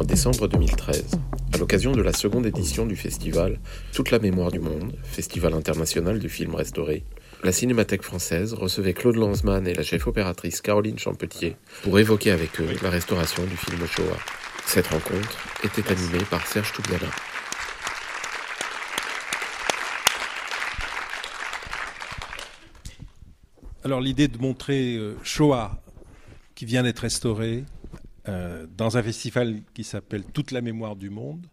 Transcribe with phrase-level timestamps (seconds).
[0.00, 1.18] En décembre 2013,
[1.52, 3.60] à l'occasion de la seconde édition du festival
[3.92, 7.04] Toute la mémoire du monde, festival international du film restauré,
[7.44, 12.58] la Cinémathèque française recevait Claude Lanzmann et la chef opératrice Caroline Champetier pour évoquer avec
[12.62, 14.16] eux la restauration du film Shoah.
[14.64, 17.10] Cette rencontre était animée par Serge Toubiana.
[23.84, 25.78] Alors l'idée de montrer euh, Shoah,
[26.54, 27.64] qui vient d'être restauré,
[28.30, 31.44] euh, dans un festival qui s'appelle Toute la mémoire du monde,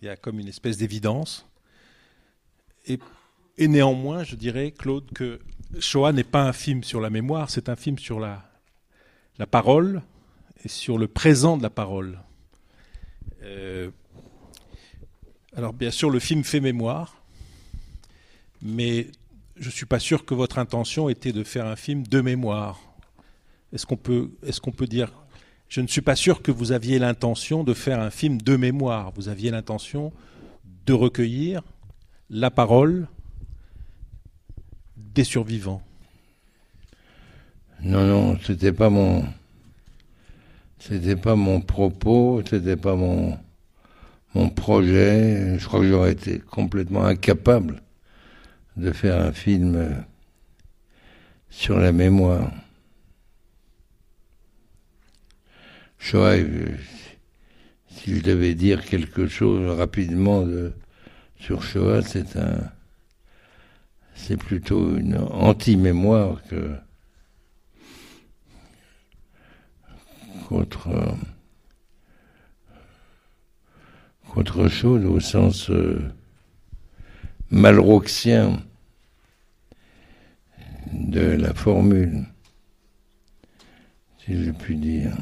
[0.00, 1.46] il y a comme une espèce d'évidence.
[2.86, 2.98] Et,
[3.58, 5.38] néanmoins, je dirais, Claude, que
[5.78, 8.50] Shoah n'est pas un film sur la mémoire, c'est un film sur la,
[9.38, 10.02] la parole
[10.64, 12.18] et sur le présent de la parole.
[13.42, 13.90] Euh,
[15.54, 17.22] alors bien sûr, le film fait mémoire,
[18.60, 19.06] mais
[19.56, 22.80] je ne suis pas sûr que votre intention était de faire un film de mémoire.
[23.72, 25.12] Est-ce qu'on peut, est qu'on peut dire
[25.68, 29.12] Je ne suis pas sûr que vous aviez l'intention de faire un film de mémoire.
[29.14, 30.12] Vous aviez l'intention
[30.86, 31.62] de recueillir
[32.30, 33.06] la parole
[34.96, 35.82] des survivants.
[37.82, 39.24] Non, non, c'était pas mon,
[40.78, 43.38] c'était pas mon propos, c'était pas mon,
[44.34, 45.58] mon projet.
[45.58, 47.82] Je crois que j'aurais été complètement incapable
[48.76, 50.04] de faire un film
[51.50, 52.50] sur la mémoire.
[55.98, 56.76] Shoah, euh,
[57.90, 60.72] si je devais dire quelque chose rapidement de,
[61.38, 62.70] sur Shoah, c'est un,
[64.14, 66.74] c'est plutôt une anti-mémoire que
[70.48, 70.88] qu'autre
[74.28, 76.00] qu'autre chose au sens euh,
[77.50, 78.62] malroxien
[80.92, 82.24] de la formule,
[84.24, 85.12] si je puis dire.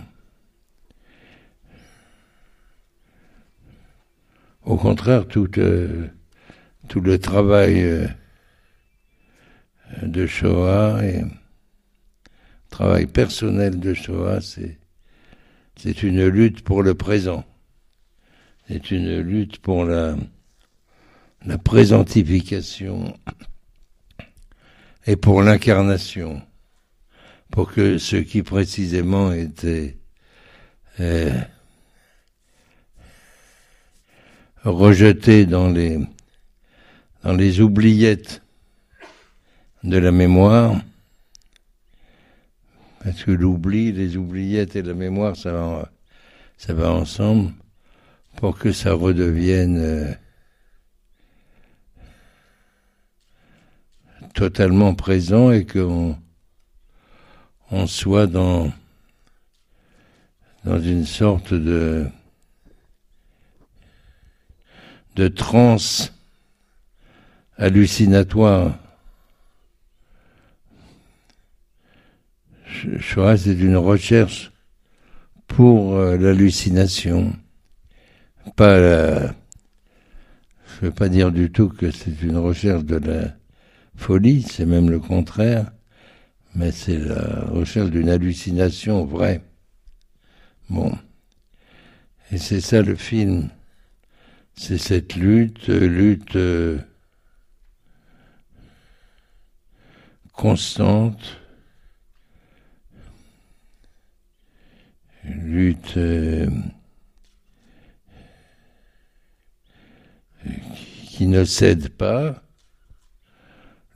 [4.66, 6.09] Au contraire, tout, euh,
[6.97, 8.09] le travail euh,
[10.03, 11.22] de Shoah et
[12.69, 14.78] travail personnel de Shoah, c'est
[15.76, 17.44] c'est une lutte pour le présent.
[18.66, 20.16] C'est une lutte pour la
[21.44, 23.16] la présentification
[25.06, 26.43] et pour l'incarnation,
[27.53, 29.97] pour que ce qui précisément était
[30.99, 31.41] euh,
[34.72, 35.99] rejeté dans les
[37.22, 38.43] dans les oubliettes
[39.82, 40.81] de la mémoire,
[43.03, 45.91] parce que l'oubli, les oubliettes et la mémoire, ça va,
[46.56, 47.53] ça va ensemble,
[48.37, 50.12] pour que ça redevienne euh,
[54.34, 56.16] totalement présent et qu'on
[57.71, 58.72] on soit dans
[60.65, 62.06] dans une sorte de
[65.16, 66.12] de transe
[67.56, 68.78] hallucinatoire.
[73.00, 74.53] Shoah, c'est une recherche
[75.47, 77.32] pour euh, l'hallucination.
[78.56, 79.34] Pas la,
[80.75, 83.34] je veux pas dire du tout que c'est une recherche de la
[83.97, 85.72] folie, c'est même le contraire,
[86.55, 89.41] mais c'est la recherche d'une hallucination vraie.
[90.69, 90.93] Bon.
[92.31, 93.49] Et c'est ça le film.
[94.59, 96.78] C'est cette lutte, lutte euh,
[100.33, 101.39] constante,
[105.25, 106.49] lutte euh,
[111.06, 112.43] qui ne cède pas,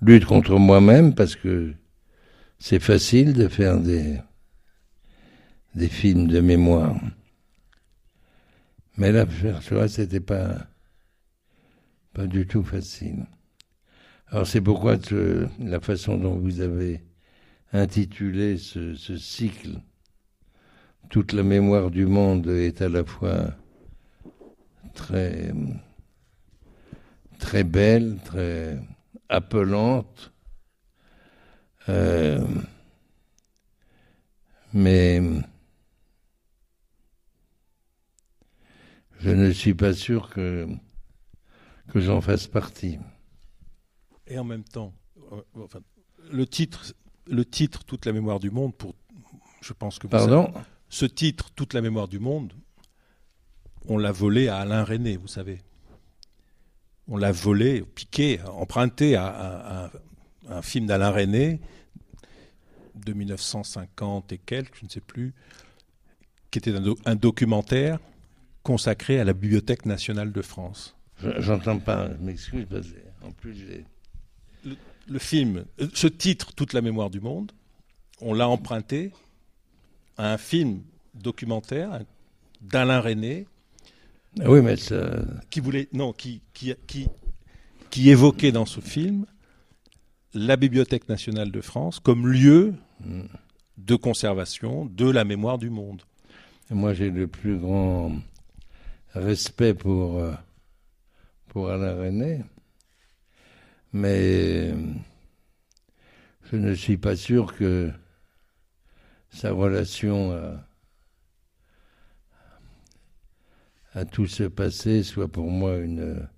[0.03, 1.75] lutte contre moi-même parce que
[2.59, 4.21] c'est facile de faire des,
[5.75, 7.01] des films de mémoire.
[9.01, 9.25] Mais là,
[9.63, 10.59] tu vois, c'était pas,
[12.13, 13.25] pas du tout facile.
[14.27, 14.99] Alors c'est pourquoi
[15.59, 17.03] la façon dont vous avez
[17.73, 19.81] intitulé ce, ce cycle,
[21.09, 23.55] toute la mémoire du monde est à la fois
[24.93, 25.51] très,
[27.39, 28.79] très belle, très
[29.31, 30.31] appelante,
[31.89, 32.45] euh,
[34.75, 35.23] mais
[39.21, 40.67] je ne suis pas sûr que,
[41.93, 42.99] que j'en fasse partie.
[44.27, 44.93] et en même temps,
[45.33, 45.81] euh, enfin,
[46.31, 46.95] le titre,
[47.27, 48.95] le titre, toute la mémoire du monde, pour,
[49.61, 50.53] je pense que vous Pardon?
[50.53, 52.53] savez, ce titre, toute la mémoire du monde,
[53.87, 55.61] on l'a volé à Alain René, vous savez.
[57.09, 59.91] On l'a volé, piqué, emprunté à, à- à
[60.59, 61.61] un film d'Alain René
[62.95, 65.35] de 1950 et quelques, je ne sais plus,
[66.51, 67.99] qui était un, do- un documentaire
[68.63, 70.97] consacré à la Bibliothèque nationale de France.
[71.23, 72.67] Je- J'entends pas, je m'excuse,
[73.23, 73.85] en plus j'ai.
[75.09, 75.65] le film,
[75.95, 77.53] ce titre, Toute la mémoire du monde,
[78.21, 79.13] on l'a emprunté
[80.17, 80.83] à un film
[81.15, 82.01] documentaire
[82.61, 83.47] d'Alain René
[84.47, 85.11] oui, mais ça.
[85.51, 87.09] qui voulait, non, qui, qui, qui,
[87.91, 89.27] qui évoquait dans ce film
[90.35, 93.23] la Bibliothèque nationale de France comme lieu Mm.
[93.79, 96.03] de conservation de la mémoire du monde.
[96.69, 98.13] Moi, j'ai le plus grand
[99.15, 100.35] respect pour, euh,
[101.49, 102.45] pour Alain René,
[103.93, 104.95] mais euh,
[106.45, 107.91] je ne suis pas sûr que
[109.31, 110.67] sa relation à,
[113.95, 116.29] à tout ce passé soit pour moi une,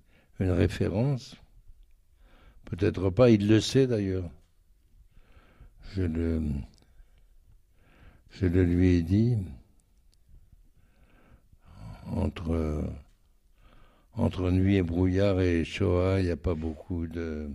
[0.40, 1.36] une référence.
[2.64, 4.30] Peut-être pas, il le sait d'ailleurs.
[5.94, 6.42] Je le,
[8.30, 9.36] je le lui ai dit
[12.06, 12.84] entre,
[14.14, 17.48] entre nuit et brouillard et Shoah, il n'y a pas beaucoup de,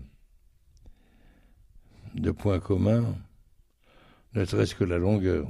[2.16, 3.16] de points communs,
[4.34, 5.48] ne serait-ce que la longueur.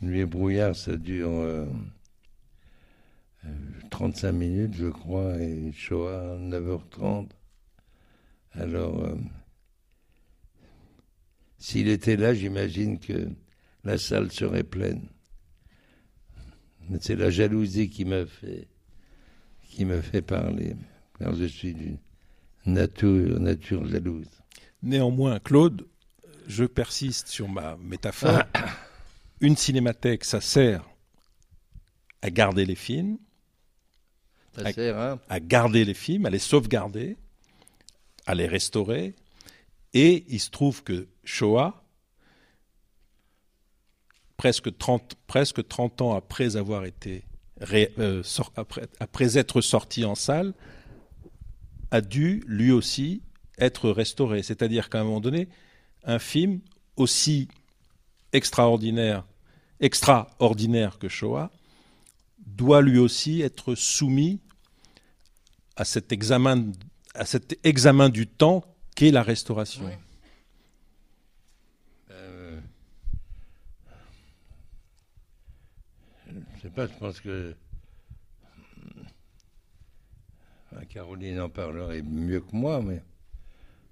[0.00, 1.66] Nuit et brouillard, ça dure euh,
[3.44, 3.48] euh,
[3.90, 7.28] 35 minutes, je crois, et Shoah, 9h30.
[8.52, 9.14] Alors, euh,
[11.58, 13.30] s'il était là, j'imagine que
[13.84, 15.08] la salle serait pleine.
[17.00, 18.66] C'est la jalousie qui m'a fait,
[19.70, 20.76] qui me fait parler,
[21.18, 21.98] car je suis d'une
[22.66, 24.28] nature, nature jalouse.
[24.82, 25.86] Néanmoins, Claude,
[26.46, 28.42] je persiste sur ma métaphore.
[29.40, 30.84] Une cinémathèque, ça sert
[32.20, 33.18] à garder les films,
[34.54, 37.16] Ça Avec- sert, hein à garder les films, à les sauvegarder,
[38.26, 39.14] à les restaurer.
[39.94, 41.81] Et il se trouve que Shoah,
[44.42, 47.22] presque 30, presque 30 ans après avoir été
[48.00, 48.24] euh,
[48.98, 50.52] après, être sorti en salle,
[51.92, 53.22] a dû lui aussi
[53.56, 54.42] être restauré.
[54.42, 55.48] C'est-à-dire qu'à un moment donné,
[56.02, 56.58] un film
[56.96, 57.46] aussi
[58.32, 59.24] extraordinaire,
[59.78, 61.52] extraordinaire que Shoah
[62.44, 64.40] doit lui aussi être soumis
[65.76, 66.64] à cet examen,
[67.14, 68.64] à cet examen du temps
[68.96, 69.88] qu'est la restauration.
[76.56, 77.54] Je sais pas, je pense que
[80.72, 83.02] Enfin, Caroline en parlerait mieux que moi, mais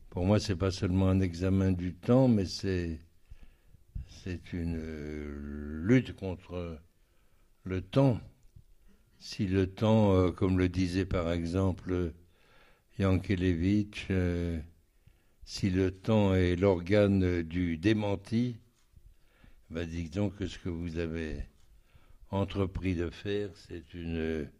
[0.08, 2.98] pour moi, c'est pas seulement un examen du temps, mais c'est
[4.08, 6.78] c'est une euh, lutte contre
[7.64, 8.20] le temps.
[9.18, 12.12] Si le temps, euh, comme le disait par exemple
[12.98, 14.58] Yankelevitch, euh,
[15.44, 18.56] si le temps est l'organe du démenti,
[19.70, 21.49] ben disons que ce que vous avez
[22.30, 24.50] entrepris de faire, c'est une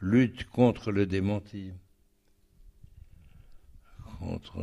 [0.00, 1.72] lutte contre le démenti.
[4.18, 4.60] Contre.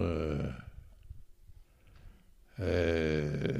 [2.59, 3.57] euh,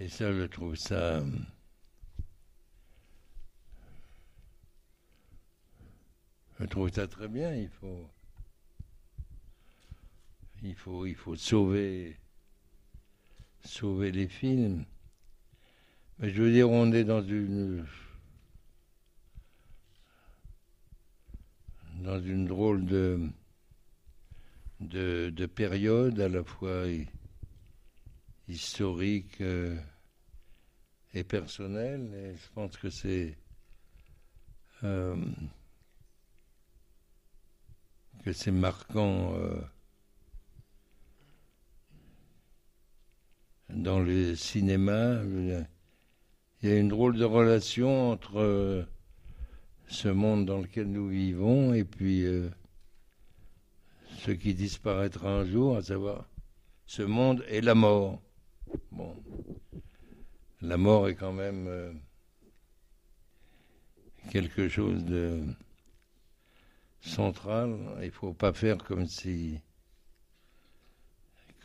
[0.00, 1.22] Et ça, je trouve ça.
[6.60, 7.54] Je trouve ça très bien.
[7.54, 8.08] Il faut.
[10.62, 12.16] Il faut, il faut sauver.
[13.64, 14.84] Sauver les films.
[16.18, 17.84] Mais je veux dire, on est dans une.
[22.02, 23.28] Dans une drôle de.
[24.80, 27.08] De, de période à la fois hi-
[28.46, 29.76] historique euh,
[31.14, 32.12] et personnelle.
[32.14, 33.36] Et je pense que c'est.
[34.84, 35.16] euh,
[38.24, 39.60] que c'est marquant euh,
[43.70, 45.16] dans le cinéma.
[45.24, 45.66] Dire,
[46.62, 48.84] Il y a une drôle de relation entre euh,
[49.88, 52.48] ce monde dans lequel nous vivons et puis euh,
[54.18, 56.28] ce qui disparaîtra un jour, à savoir
[56.86, 58.20] ce monde et la mort.
[58.90, 59.14] Bon,
[60.60, 61.92] la mort est quand même euh,
[64.30, 65.42] quelque chose de
[67.00, 67.76] central.
[68.00, 69.60] Il ne faut pas faire comme si,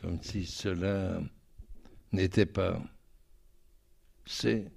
[0.01, 1.19] comme si cela
[2.13, 2.81] n'était pas.
[4.25, 4.71] C'est,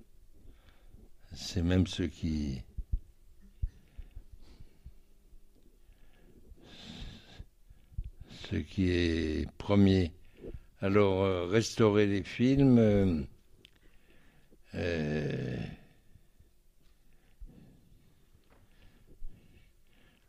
[1.35, 2.62] c'est même ce qui
[8.50, 10.12] ce qui est premier.
[10.81, 13.23] Alors, euh, restaurer les films, euh,
[14.75, 15.57] euh,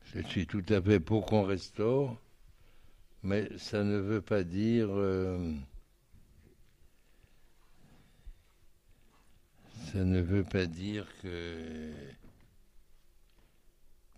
[0.06, 2.20] je suis tout à fait pour qu'on restaure,
[3.24, 4.90] mais ça ne veut pas dire...
[9.92, 11.92] ça ne veut pas dire que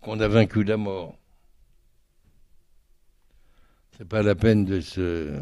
[0.00, 1.16] qu'on a vaincu la mort.
[3.96, 5.40] C'est pas la peine de se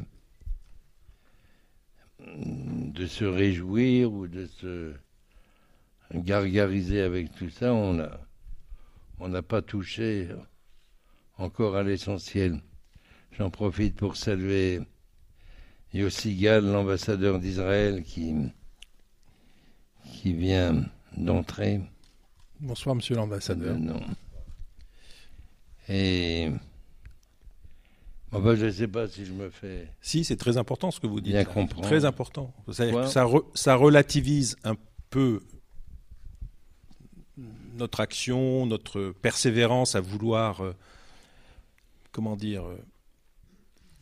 [2.27, 4.93] de se réjouir ou de se
[6.13, 7.73] gargariser avec tout ça.
[7.73, 8.21] On a
[9.21, 10.29] on n'a pas touché
[11.39, 12.61] encore à l'essentiel.
[13.33, 14.81] J'en profite pour saluer
[15.95, 18.35] Yossi Gal, l'ambassadeur d'Israël, qui
[20.19, 20.85] qui vient
[21.17, 21.81] d'entrer.
[22.61, 23.77] Bonsoir, monsieur l'ambassadeur.
[23.77, 23.99] Euh.
[25.89, 26.51] Et
[28.33, 29.89] enfin, je ne sais pas si je me fais.
[30.01, 31.33] Si, c'est très important ce que vous dites.
[31.33, 31.87] Bien comprendre.
[31.87, 32.53] Très important.
[32.71, 34.75] C'est-à-dire Quoi que ça, re- ça relativise un
[35.11, 35.41] peu
[37.77, 40.75] notre action, notre persévérance à vouloir, euh,
[42.11, 42.77] comment dire, euh,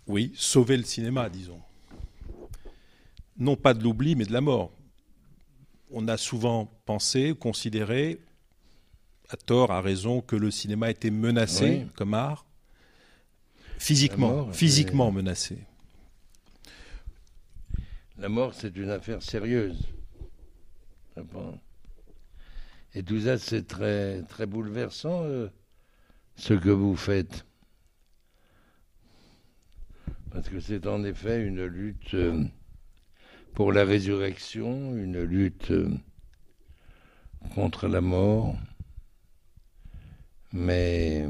[0.06, 1.60] oui, sauver le cinéma, disons.
[3.38, 4.72] Non pas de l'oubli, mais de la mort.
[5.90, 8.20] On a souvent pensé, considéré,
[9.28, 11.90] à tort, à raison, que le cinéma était menacé Oui.
[11.96, 12.46] comme art,
[13.78, 15.58] physiquement, mort, physiquement menacé.
[18.18, 19.78] La mort, c'est une affaire sérieuse.
[22.94, 25.48] Et tout ça, c'est très, très bouleversant, euh,
[26.36, 27.44] ce que vous faites.
[30.30, 32.44] Parce que c'est en effet une lutte euh,
[33.56, 35.88] pour la résurrection, une lutte euh,
[37.54, 38.54] contre la mort.
[40.52, 41.28] Mais,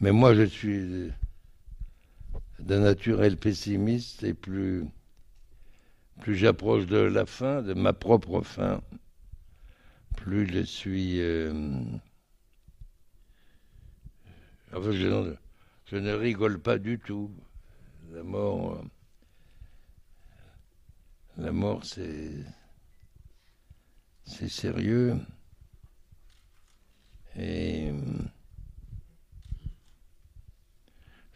[0.00, 1.10] mais moi, je suis
[2.60, 4.84] d'un naturel pessimiste et plus,
[6.20, 8.80] plus j'approche de la fin, de ma propre fin,
[10.16, 11.20] plus je suis.
[11.20, 11.52] euh,
[14.74, 15.34] enfin, je,
[15.86, 17.30] je ne rigole pas du tout.
[18.12, 18.82] La mort.
[21.38, 22.32] La mort, c'est.
[24.24, 25.16] Sérieux.
[27.36, 27.92] Et.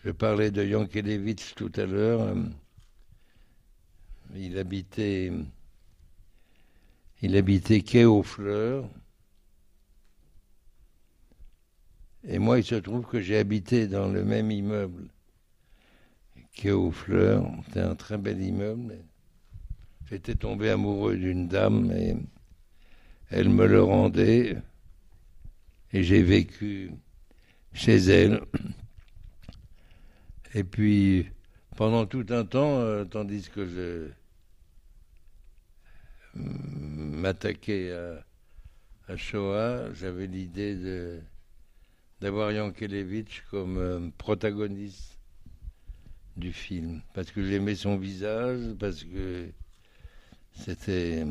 [0.05, 2.35] Je parlais de Yankelevitch tout à l'heure.
[4.35, 5.31] Il habitait,
[7.21, 8.91] il habitait quai aux Fleurs.
[12.25, 15.09] Et moi, il se trouve que j'ai habité dans le même immeuble
[16.53, 17.49] quai aux Fleurs.
[17.67, 18.99] C'était un très bel immeuble.
[20.13, 22.15] J'étais tombé amoureux d'une dame et
[23.31, 24.59] elle me le rendait.
[25.95, 26.91] Et j'ai vécu
[27.73, 28.43] chez elle.
[30.53, 31.31] Et puis,
[31.79, 34.11] pendant tout un temps, euh, tandis que je
[36.35, 38.23] m'attaquais à,
[39.09, 41.21] à Shoah, j'avais l'idée de
[42.21, 45.19] d'avoir Yankelevitch comme euh, protagoniste
[46.37, 47.01] du film.
[47.15, 49.51] Parce que j'aimais son visage, parce que
[50.55, 51.27] c'était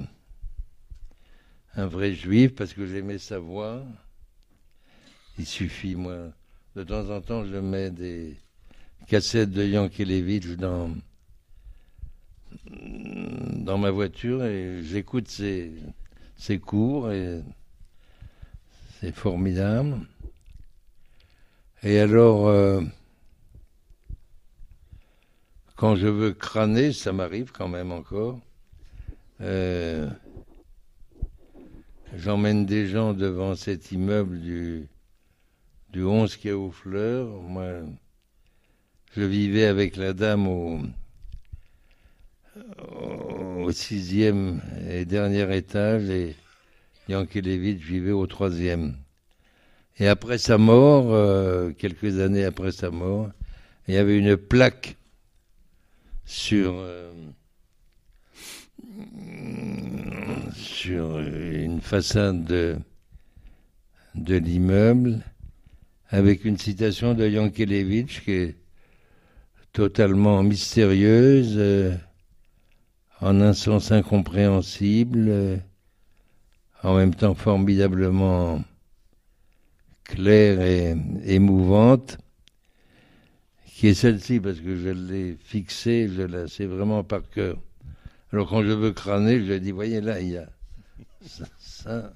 [1.76, 3.84] un vrai juif, parce que j'aimais sa voix.
[5.38, 6.32] Il suffit, moi,
[6.76, 8.38] de temps en temps, je mets des
[9.08, 10.92] cassette de Yankelevitch dans,
[12.66, 15.74] dans ma voiture et j'écoute ses,
[16.38, 17.42] ses cours et
[19.00, 19.98] c'est formidable.
[21.84, 22.82] Et alors, euh,
[25.76, 28.40] quand je veux crâner, ça m'arrive quand même encore,
[29.42, 30.10] euh,
[32.16, 34.88] j'emmène des gens devant cet immeuble du,
[35.90, 37.28] du 11 qui est aux fleurs.
[37.42, 37.82] Moi,
[39.16, 40.80] je vivais avec la dame au,
[43.58, 46.36] au sixième et dernier étage et
[47.10, 48.96] Yankelevitch vivait au troisième.
[50.00, 53.30] Et après sa mort, euh, quelques années après sa mort,
[53.88, 54.96] il y avait une plaque
[56.26, 57.12] sur euh,
[60.54, 62.78] sur une façade de,
[64.16, 65.24] l'immeuble
[66.10, 68.56] avec une citation de Yankelevitch qui est
[69.72, 71.96] totalement mystérieuse, euh,
[73.22, 75.58] en un sens incompréhensible, euh,
[76.84, 78.62] en même temps formidablement
[80.04, 80.96] claire et
[81.26, 82.18] émouvante,
[83.66, 87.58] qui est celle-ci parce que je l'ai fixée, je la sais vraiment par cœur.
[88.34, 90.48] Alors quand je veux crâner, je dis, voyez là, il y a
[91.60, 92.14] ça,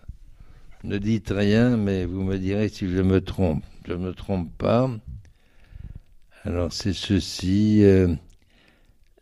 [0.84, 3.63] ne dites rien, mais vous me direz si je me trompe.
[3.88, 4.89] Je ne me trompe pas.
[6.43, 7.84] Alors c'est ceci.
[7.84, 8.15] euh,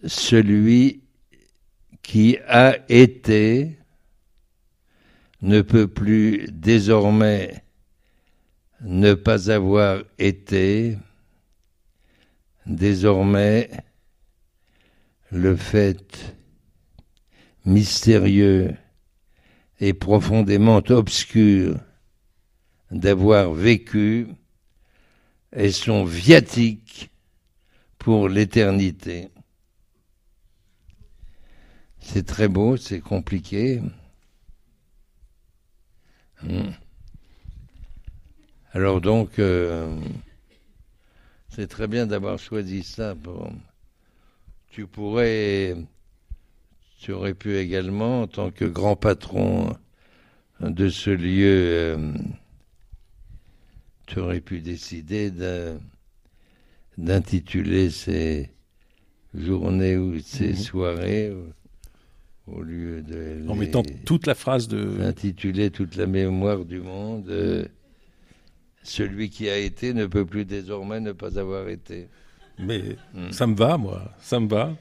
[0.06, 1.04] celui
[2.02, 3.78] qui a été
[5.42, 7.64] ne peut plus désormais
[8.82, 10.98] ne pas avoir été.
[12.66, 13.70] Désormais,
[15.32, 16.36] le fait
[17.66, 18.76] mystérieux
[19.80, 21.80] et profondément obscur
[22.92, 24.28] d'avoir vécu
[25.52, 27.10] est son viatique
[27.98, 29.30] pour l'éternité.
[32.00, 33.82] C'est très beau, c'est compliqué.
[36.42, 36.72] Hmm.
[38.74, 39.98] Alors donc, euh,
[41.50, 43.16] c'est très bien d'avoir choisi ça.
[43.16, 43.52] Pour...
[44.72, 45.76] Tu pourrais,
[47.00, 49.76] tu aurais pu également, en tant que grand patron
[50.62, 52.14] de ce lieu, euh,
[54.08, 55.32] tu aurais pu décider
[56.98, 58.50] d'intituler ces
[59.34, 60.56] journées ou ces Mhm.
[60.56, 61.34] soirées
[62.48, 65.02] au, lieu de En les- mettant toute la phrase de.
[65.02, 67.30] intitulé toute la mémoire du monde.
[67.30, 67.66] euh,
[68.86, 72.08] celui qui a été ne peut plus désormais ne pas avoir été.
[72.60, 73.32] Mais Mm.
[73.32, 74.12] ça me va, moi.
[74.20, 74.76] Ça me va.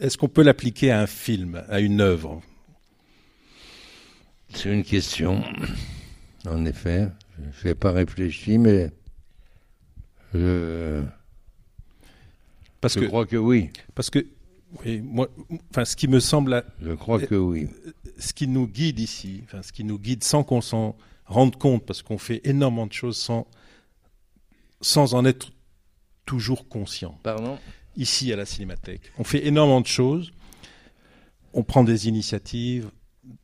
[0.00, 2.42] Est-ce qu'on peut l'appliquer à un film, à une œuvre?
[4.50, 5.42] C'est une question,
[6.46, 7.08] en effet.
[7.62, 8.90] Je n'ai pas réfléchi, mais
[10.32, 11.02] je,
[12.80, 13.70] Parce je que, crois que oui.
[13.94, 14.24] parce que,
[14.84, 15.28] oui, moi,
[15.70, 17.68] enfin, ce qui me semble, Je crois que oui.
[18.18, 20.96] ce qui nous guide ici, enfin, ce qui nous guide sans qu'on s'en
[21.26, 23.46] rende compte, parce qu'on fait énormément de choses sans,
[24.80, 25.50] sans en être
[26.26, 27.18] toujours conscient.
[27.22, 27.58] Pardon?
[27.96, 30.32] Ici, à la Cinémathèque, on fait énormément de choses.
[31.52, 32.90] On prend des initiatives,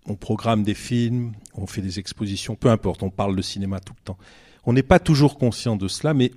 [0.07, 3.94] on programme des films, on fait des expositions, peu importe, on parle de cinéma tout
[3.96, 4.18] le temps.
[4.64, 6.33] On n'est pas toujours conscient de cela, mais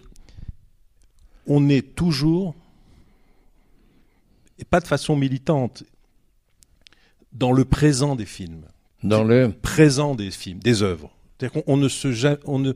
[1.47, 2.55] on est toujours,
[4.59, 5.83] et pas de façon militante,
[7.33, 8.65] dans le présent des films
[9.01, 9.51] Dans le.
[9.51, 11.11] présent des films, des œuvres.
[11.37, 12.73] C'est-à-dire qu'on on ne se on ne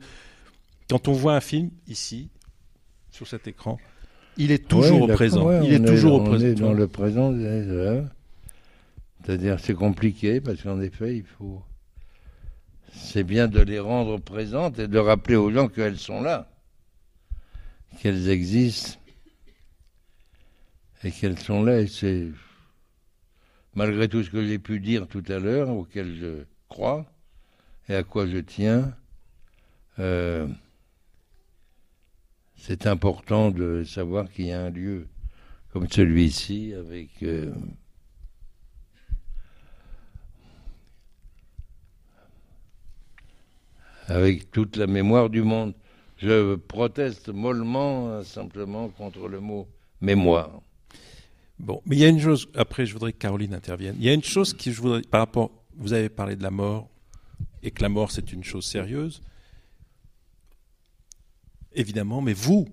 [0.90, 2.30] quand on voit un film ici
[3.10, 3.78] sur cet écran,
[4.38, 5.46] il est toujours Ouais, au présent.
[5.46, 6.46] ouais, il est toujours au on présent.
[6.46, 7.32] est dans le présent.
[7.32, 8.08] des œuvres.
[9.24, 11.62] C'est-à-dire, c'est compliqué parce qu'en effet, il faut.
[12.92, 16.50] C'est bien de les rendre présentes et de rappeler aux gens qu'elles sont là,
[18.00, 18.98] qu'elles existent
[21.04, 21.80] et qu'elles sont là.
[21.80, 22.28] Et c'est
[23.74, 27.04] malgré tout ce que j'ai pu dire tout à l'heure, auquel je crois
[27.88, 28.94] et à quoi je tiens.
[29.98, 30.46] euh,
[32.58, 35.06] c'est important de savoir qu'il y a un lieu
[35.72, 37.52] comme celui-ci avec euh,
[44.06, 45.74] avec toute la mémoire du monde.
[46.16, 49.68] Je proteste mollement euh, simplement contre le mot
[50.00, 50.60] mémoire.
[51.60, 52.48] Bon, mais il y a une chose.
[52.54, 53.96] Après, je voudrais que Caroline intervienne.
[53.98, 55.50] Il y a une chose qui je voudrais par rapport.
[55.76, 56.88] Vous avez parlé de la mort
[57.62, 59.22] et que la mort c'est une chose sérieuse.
[61.74, 62.66] Évidemment, mais vous,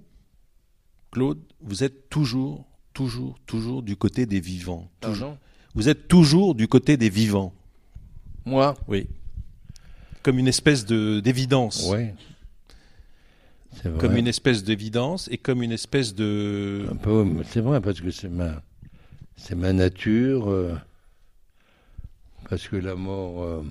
[1.11, 4.89] Claude, vous êtes toujours, toujours, toujours du côté des vivants.
[5.01, 5.37] Toujours.
[5.73, 7.53] Vous êtes toujours du côté des vivants.
[8.45, 9.07] Moi Oui.
[10.23, 11.87] Comme une espèce de d'évidence.
[11.91, 12.07] Oui.
[13.73, 13.99] C'est vrai.
[13.99, 16.87] Comme une espèce d'évidence et comme une espèce de.
[16.91, 18.61] Un peu, mais c'est vrai parce que c'est ma,
[19.35, 20.49] c'est ma nature.
[20.49, 20.75] euh,
[22.49, 23.63] parce que la mort euh,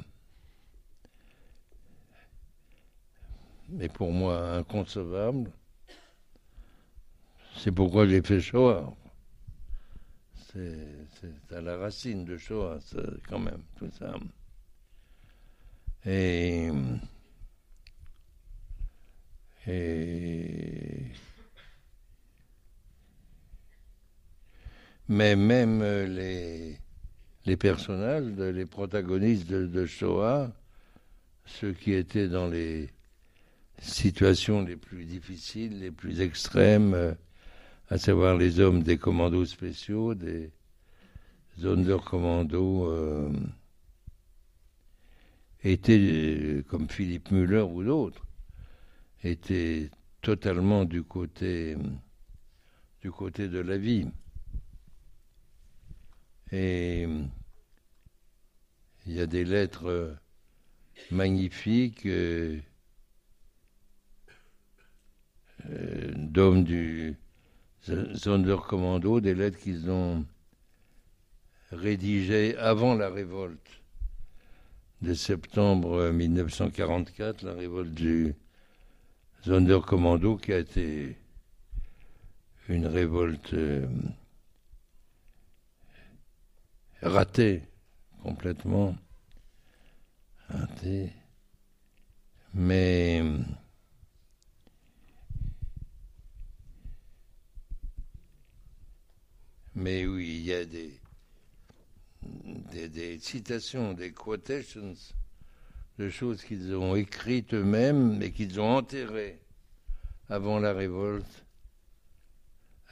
[3.80, 5.50] est pour moi inconcevable.
[7.56, 8.94] C'est pourquoi j'ai fait Shoah.
[10.52, 12.78] C'est, à la racine de Shoah,
[13.28, 14.14] quand même, tout ça.
[16.06, 16.70] Et.
[19.66, 21.06] Et.
[25.08, 26.78] Mais même les,
[27.44, 30.50] les personnages, les protagonistes de Shoah,
[31.44, 32.88] ceux qui étaient dans les
[33.78, 37.14] situations les plus difficiles, les plus extrêmes, euh,
[37.88, 40.50] à savoir les hommes des commandos spéciaux, des
[41.58, 43.30] zones de commando, euh,
[45.62, 48.26] étaient, euh, comme Philippe Müller ou d'autres,
[49.22, 51.76] étaient totalement du côté,
[53.02, 54.06] du côté de la vie.
[56.52, 57.06] Et
[59.06, 60.14] il y a des lettres euh,
[61.10, 62.58] magnifiques euh,
[66.34, 67.16] euh, d'hommes du
[68.14, 70.24] Sonderkommando, des lettres qu'ils ont
[71.70, 73.82] rédigées avant la révolte
[75.02, 78.34] de septembre 1944, la révolte du
[79.42, 81.16] Sonderkommando, qui a été
[82.68, 83.86] une révolte euh,
[87.02, 87.62] ratée
[88.22, 88.96] complètement,
[90.48, 91.12] ratée,
[92.54, 93.22] mais
[99.74, 101.00] mais oui, il y a des,
[103.18, 104.94] citations, des quotations
[105.98, 109.40] de choses qu'ils ont écrites eux-mêmes et qu'ils ont enterrées
[110.28, 111.44] avant la révolte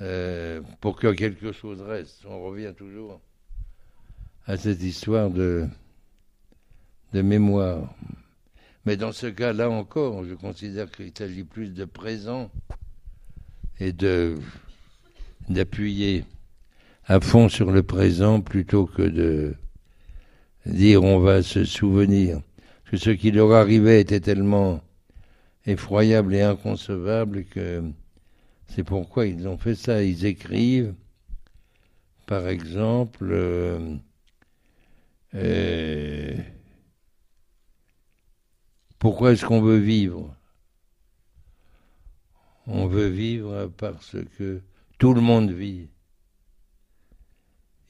[0.01, 2.25] euh, pour que quelque chose reste.
[2.27, 3.21] On revient toujours
[4.47, 5.69] à cette histoire de,
[7.13, 7.95] de mémoire.
[8.85, 12.51] Mais dans ce cas-là encore, je considère qu'il s'agit plus de présent
[13.79, 13.93] et
[15.49, 16.25] d'appuyer
[17.05, 19.55] à fond sur le présent plutôt que de
[20.67, 22.41] dire on va se souvenir.
[22.85, 24.83] Parce que ce qui leur arrivait était tellement
[25.67, 27.83] effroyable et inconcevable que
[28.69, 30.03] c'est pourquoi ils ont fait ça.
[30.03, 30.95] Ils écrivent,
[32.27, 33.97] par exemple, euh,
[35.35, 36.37] euh,
[38.99, 40.35] pourquoi est-ce qu'on veut vivre?
[42.67, 44.63] On veut vivre parce que
[44.99, 45.89] tout le monde vit.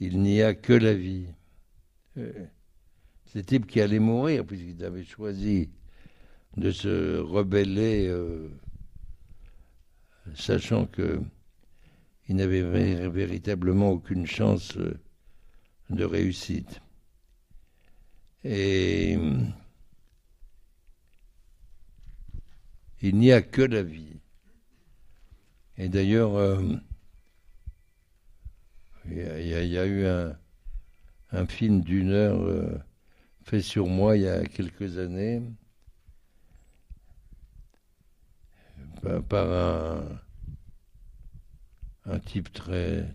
[0.04, 1.26] Il n'y a que la vie.
[2.18, 2.32] Euh,
[3.26, 5.70] ces types qui allaient mourir puisqu'ils avaient choisi
[6.56, 8.48] de se rebeller, euh,
[10.34, 11.20] sachant que
[12.28, 14.98] ils n'avaient vé- véritablement aucune chance euh,
[15.90, 16.80] de réussite.
[18.42, 19.16] Et
[23.02, 24.18] il n'y a que la vie.
[25.78, 26.60] Et d'ailleurs, euh,
[29.06, 30.06] il y, a- eu
[31.32, 32.78] un, film d'une heure euh,
[33.44, 35.42] fait sur moi il y a quelques années
[39.02, 40.12] par, par
[42.06, 43.06] un, type très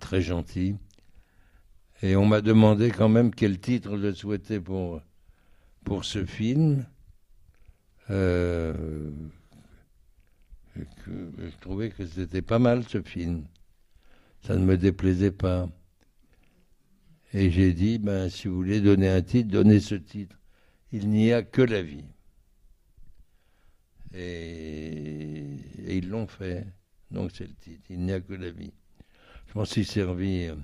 [0.00, 0.76] très gentil.
[2.02, 5.00] Et on m'a demandé quand même quel titre je souhaitais pour,
[6.02, 6.84] ce film.
[8.10, 9.10] Euh,
[10.76, 13.44] je trouvais que c'était pas mal ce film.
[14.46, 15.68] Ça ne me déplaisait pas.
[17.32, 20.38] Et j'ai dit, ben, si vous voulez donner un titre, donnez ce titre.
[20.92, 22.04] Il n'y a que la vie.
[24.14, 25.46] Et,
[25.88, 26.64] ils l'ont fait.
[27.10, 27.82] Donc c'est le titre.
[27.90, 28.72] Il n'y a que la vie.
[29.48, 30.54] Je m'en suis servi euh,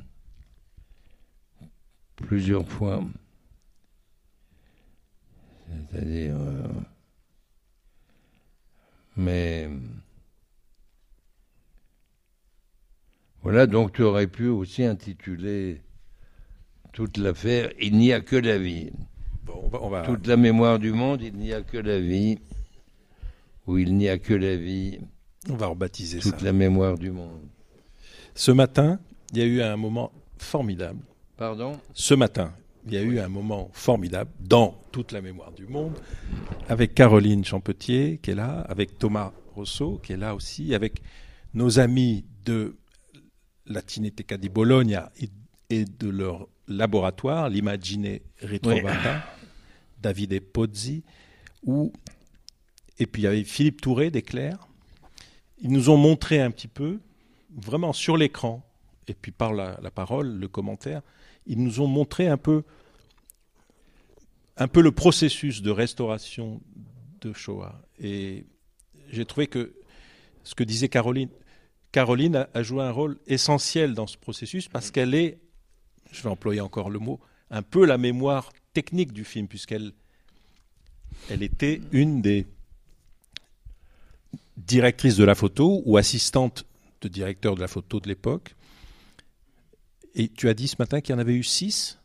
[2.15, 3.05] plusieurs fois.
[5.91, 6.37] C'est-à-dire.
[6.37, 6.69] euh,
[9.17, 9.69] mais.
[13.43, 15.81] Voilà, donc tu aurais pu aussi intituler
[16.93, 18.91] toute l'affaire Il n'y a que la vie.
[19.45, 21.99] Bon, on va, on va- Toute la mémoire du monde, il n'y a que la
[22.01, 22.39] vie.
[23.67, 24.99] Ou il n'y a que la vie,
[25.49, 26.31] on va rebaptiser ça.
[26.31, 27.41] toute la mémoire du monde.
[28.35, 28.99] Ce matin,
[29.33, 31.01] il y a eu un moment formidable.
[31.37, 31.79] Pardon?
[31.95, 32.53] Ce matin,
[32.87, 35.93] il y a eu un moment formidable dans toute la mémoire du monde,
[36.69, 41.01] avec Caroline Champetier qui est là, avec Thomas Rousseau qui est là aussi, avec
[41.55, 42.75] nos amis de
[43.67, 45.31] la Cineteca di Bologna et,
[45.71, 49.25] et de leur laboratoire, l'Imagine Ritrovata,
[50.01, 51.05] Davide Pozzi,
[51.63, 51.93] où,
[52.99, 54.69] et puis il y avait Philippe Touré d'Éclair.
[55.59, 56.99] Ils nous ont montré un petit peu,
[57.55, 58.67] vraiment sur l'écran,
[59.07, 61.03] et puis par la, la parole, le commentaire,
[61.47, 62.65] ils nous ont montré un peu,
[64.57, 66.61] un peu le processus de restauration
[67.21, 67.81] de Shoah.
[68.01, 68.47] Et
[69.11, 69.75] j'ai trouvé que
[70.45, 71.29] ce que disait Caroline,
[71.93, 75.39] Caroline a, a joué un rôle essentiel dans ce processus parce qu'elle est,
[76.11, 79.93] je vais employer encore le mot, un peu la mémoire technique du film, puisqu'elle
[81.31, 82.47] elle était une des
[84.57, 86.65] directrices de la photo ou assistante
[87.01, 88.55] de directeur de la photo de l'époque.
[90.15, 91.99] Et tu as dit ce matin qu'il y en avait eu six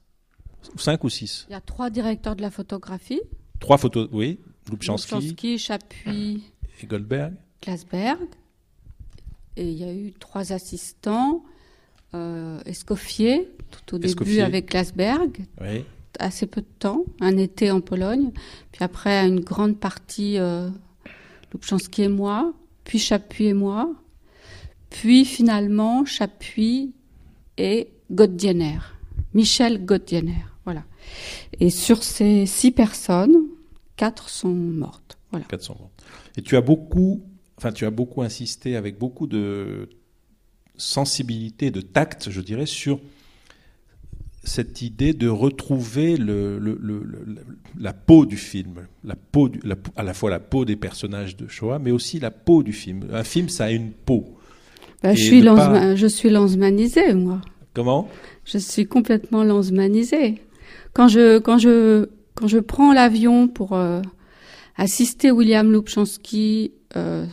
[0.76, 3.21] Cinq ou six Il y a trois directeurs de la photographie.
[3.60, 4.39] Trois photos, oui.
[4.69, 6.43] Lubchansky Lubchansky, Chapuis,
[6.82, 7.34] et Goldberg.
[7.62, 8.28] Glasberg.
[9.58, 11.43] Et il y a eu trois assistants.
[12.13, 15.84] Euh, Escoffier, tout au début avec Glasberg, Oui.
[16.20, 18.32] assez peu de temps, un été en Pologne.
[18.72, 20.70] Puis après, une grande partie, euh,
[21.52, 22.54] Lubchansky et moi.
[22.86, 23.93] Puis Chapuis et moi.
[24.89, 26.93] Puis finalement, Chapuis
[27.58, 28.78] et Gottdiener.
[29.34, 30.46] Michel Gottdiener.
[30.63, 30.84] Voilà.
[31.60, 33.36] Et sur ces six personnes,
[33.98, 35.17] quatre sont mortes.
[35.32, 35.46] Voilà.
[35.50, 35.91] 400 ans.
[36.38, 37.22] Et tu as beaucoup,
[37.58, 39.89] enfin, tu as beaucoup insisté avec beaucoup de
[40.76, 43.00] sensibilité, de tact, je dirais, sur
[44.43, 47.36] cette idée de retrouver le, le- le- le-
[47.78, 51.36] la peau du film, la peau du- la- à la fois la peau des personnages
[51.36, 53.08] de Shoah, mais aussi la peau du film.
[53.12, 54.38] Un film, ça a une peau.
[55.04, 57.41] Bah, je, suis pas- Lanzma- je suis lanzmanisée, moi.
[57.74, 58.08] Comment?
[58.46, 60.41] Je suis complètement lanzmanisée.
[60.93, 64.02] Quand je, quand je, quand je prends l'avion pour euh,
[64.78, 67.25] assister William Lubchansky euh,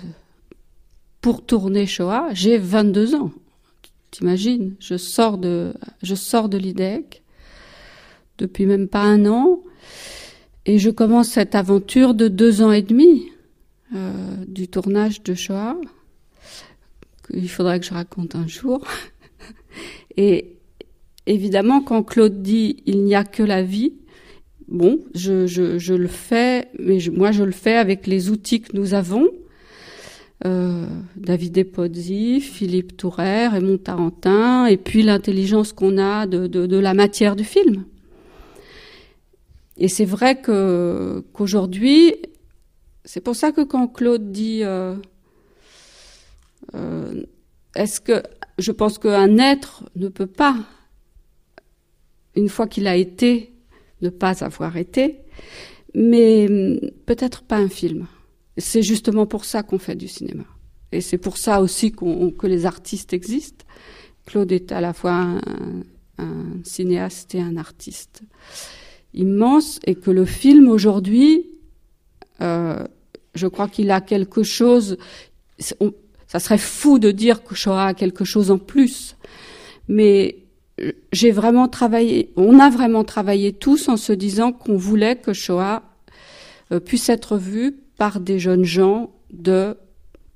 [1.20, 3.30] pour tourner Shoah, j'ai 22 ans.
[4.10, 5.72] T'imagines Je sors de,
[6.02, 7.22] je sors de l'IDEC
[8.38, 9.60] depuis même pas un an
[10.66, 13.30] et je commence cette aventure de deux ans et demi
[13.94, 14.12] euh,
[14.46, 15.76] du tournage de Shoah.
[17.30, 18.86] Il faudrait que je raconte un jour.
[20.16, 20.56] Et
[21.26, 23.94] évidemment, quand Claude dit il n'y a que la vie,
[24.68, 29.28] bon, je, le fais, mais moi je le fais avec les outils que nous avons.
[30.44, 37.36] Euh, David Epozzi, Philippe Touret, Raymond Tarentin, et puis l'intelligence qu'on a de la matière
[37.36, 37.84] du film.
[39.76, 42.14] Et c'est vrai que qu'aujourd'hui,
[43.04, 44.94] c'est pour ça que quand Claude dit euh,
[46.74, 47.24] euh,
[47.74, 48.22] est-ce que
[48.58, 50.56] je pense qu'un être ne peut pas,
[52.36, 53.52] une fois qu'il a été,
[54.00, 55.18] ne pas avoir été,
[55.94, 58.06] mais hum, peut-être pas un film.
[58.56, 60.44] C'est justement pour ça qu'on fait du cinéma.
[60.92, 63.64] Et c'est pour ça aussi que les artistes existent.
[64.26, 65.40] Claude est à la fois un,
[66.18, 68.22] un cinéaste et un artiste
[69.14, 71.46] immense, et que le film aujourd'hui,
[72.40, 72.84] euh,
[73.34, 74.98] je crois qu'il a quelque chose.
[75.58, 79.16] ça serait fou de dire que Shoah a quelque chose en plus,
[79.88, 80.38] mais
[80.80, 82.32] euh, j'ai vraiment travaillé.
[82.36, 85.82] On a vraiment travaillé tous en se disant qu'on voulait que Shoah
[86.72, 89.76] euh, puisse être vu par des jeunes gens de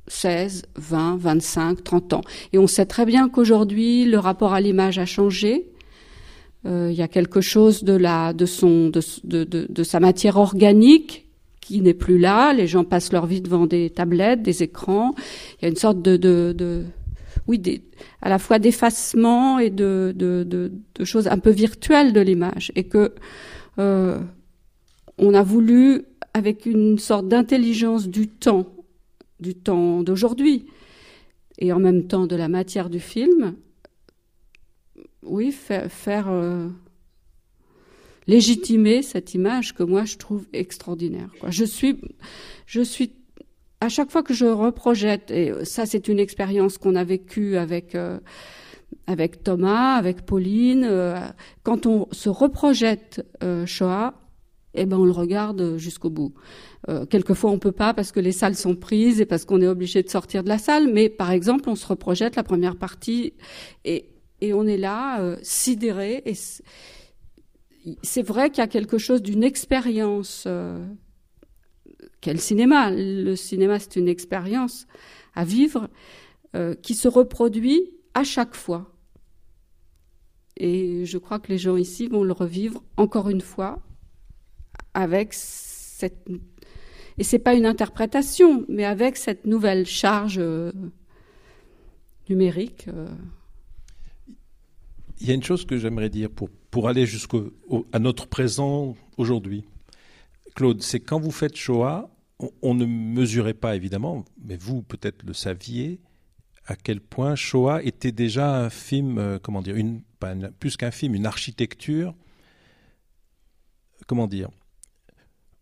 [0.09, 2.21] 16, 20, 25, 30 ans.
[2.53, 5.71] Et on sait très bien qu'aujourd'hui, le rapport à l'image a changé.
[6.67, 10.37] Euh, Il y a quelque chose de, la, de, son, de, de, de, sa matière
[10.37, 11.29] organique
[11.61, 12.53] qui n'est plus là.
[12.53, 15.15] Les gens passent leur vie devant des tablettes, des écrans.
[15.61, 16.85] Il y a une sorte de, de, de
[17.47, 17.83] oui, des,
[18.23, 22.73] à la fois d'effacement et de, de, de, de choses un peu virtuelles de l'image.
[22.75, 23.15] Et que
[23.79, 24.19] euh,
[25.19, 28.67] on a voulu, avec une sorte d'intelligence du temps,
[29.41, 30.67] du temps d'aujourd'hui,
[31.59, 33.57] et en même temps de la matière du film,
[35.23, 36.69] oui, faire, euh,
[38.27, 41.31] légitimer cette image que moi je trouve extraordinaire.
[41.41, 41.51] Quoi.
[41.51, 42.01] Je suis,
[42.67, 43.13] je suis
[43.81, 47.95] à chaque fois que je reprojette, et ça c'est une expérience qu'on a vécue avec
[47.95, 48.19] euh,
[49.07, 51.19] avec Thomas, avec Pauline, euh,
[51.63, 53.27] quand on se reprojette
[53.67, 54.15] Shoah,
[54.83, 56.35] eh ben on le regarde jusqu'au bout.
[56.89, 59.67] Euh, quelquefois on peut pas parce que les salles sont prises et parce qu'on est
[59.67, 63.35] obligé de sortir de la salle, mais par exemple on se reprojette la première partie
[63.85, 64.11] et
[64.41, 66.35] et on est là euh, sidéré et
[68.03, 70.85] c'est vrai qu'il y a quelque chose d'une expérience euh,
[72.21, 72.91] qu'est le cinéma.
[72.91, 74.87] Le cinéma, c'est une expérience
[75.35, 75.89] à vivre
[76.55, 78.93] euh, qui se reproduit à chaque fois.
[80.57, 83.81] Et je crois que les gens ici vont le revivre encore une fois
[84.95, 86.29] avec cette
[87.19, 90.71] et c'est pas une interprétation, mais avec cette nouvelle charge euh,
[92.29, 92.87] numérique.
[92.89, 93.09] euh.
[95.21, 97.39] Il y a une chose que j'aimerais dire pour, pour aller jusqu'à
[97.99, 99.65] notre présent aujourd'hui.
[100.55, 102.09] Claude, c'est quand vous faites Shoah,
[102.63, 106.01] on, ne mesurait pas évidemment, mais vous peut-être le saviez,
[106.67, 109.75] à quel point Shoah était déjà un film, euh, comment dire,
[110.61, 112.15] plus qu'un film, une architecture.
[114.07, 114.51] Comment dire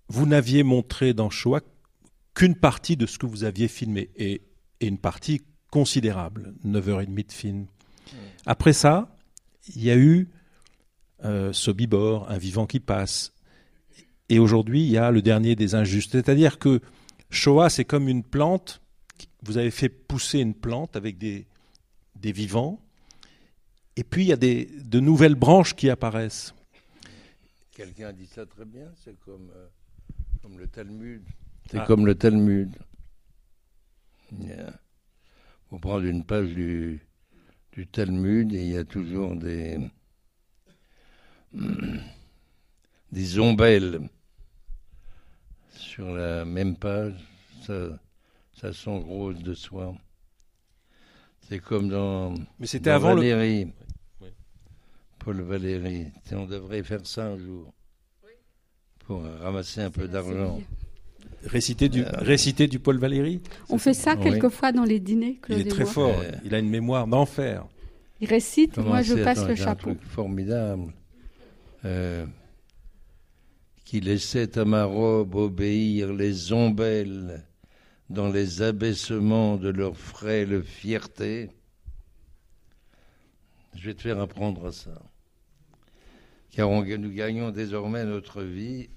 [0.09, 1.61] Vous n'aviez montré dans Shoah
[2.35, 4.43] qu'une partie de ce que vous aviez filmé, et,
[4.81, 7.67] et une partie considérable, 9h30 de film.
[8.47, 9.17] Après ça,
[9.75, 10.29] il y a eu
[11.25, 13.33] euh, Sobibor, Un vivant qui passe.
[14.29, 16.13] Et aujourd'hui, il y a Le dernier des injustes.
[16.13, 16.81] C'est-à-dire que
[17.31, 18.81] Shoah, c'est comme une plante.
[19.43, 21.47] Vous avez fait pousser une plante avec des,
[22.17, 22.81] des vivants.
[23.97, 26.55] Et puis, il y a des, de nouvelles branches qui apparaissent.
[27.73, 29.67] Quelqu'un a dit ça très bien, c'est comme, euh,
[30.47, 31.23] comme le Talmud.
[31.69, 31.87] C'est Ah.
[31.87, 32.71] comme le Talmud.
[35.69, 37.01] Faut prendre une page du,
[37.73, 39.91] du Talmud et il y a toujours des,
[43.13, 44.09] des ombelles
[45.71, 47.15] sur la même page.
[47.63, 47.99] Ça,
[48.53, 49.97] ça sent rose de soie.
[51.41, 52.99] C'est comme dans, Mais c'était le.
[52.99, 53.73] Valérie.
[54.21, 54.29] Oui.
[55.19, 56.07] Paul Valéry.
[56.31, 57.76] On devrait faire ça un jour.
[59.07, 60.61] Pour ramasser un peu d'argent.
[61.45, 63.41] Réciter du, Euh, réciter du Paul Valéry.
[63.69, 64.23] On fait ça Oui.
[64.25, 65.35] quelquefois dans les dîners.
[65.35, 65.93] Il Claude est et très moi.
[65.93, 66.19] fort.
[66.19, 67.67] Euh, Il a une mémoire d'enfer.
[68.21, 69.91] Il récite, Comment moi je passe Attends, le j'ai un chapeau.
[69.95, 70.93] truc formidable.
[71.85, 72.27] euh,
[73.85, 77.45] qui laissait à ma robe obéir les ombelles
[78.11, 81.51] dans les abaissements de leur frêle fierté.
[83.77, 85.01] Je vais te faire apprendre à ça.
[86.57, 88.89] Car on- nous gagnons désormais notre vie.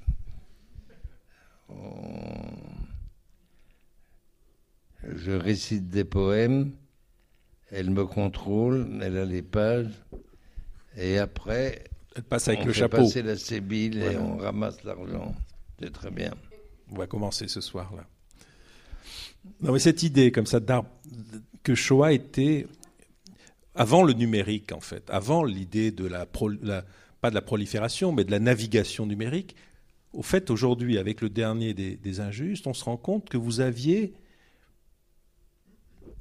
[1.68, 2.56] On-
[5.04, 6.72] Je récite des poèmes,
[7.72, 9.92] elle me contrôle, elle a les pages,
[10.98, 11.84] et après,
[12.16, 12.98] Elle passe avec on le fait chapeau.
[12.98, 15.34] passer la sébile et on ramasse l'argent.
[15.82, 16.34] C'est très bien.
[16.92, 18.06] On va commencer ce soir-là.
[19.62, 20.60] Non, mais cette idée comme ça
[21.64, 22.68] que Shoah était
[23.76, 26.84] avant le numérique en fait, avant l'idée de la, pro- la-
[27.22, 29.56] pas de la prolifération, mais de la navigation numérique.
[30.14, 34.14] Au fait, aujourd'hui, avec le dernier des, injustes, on se rend compte que vous aviez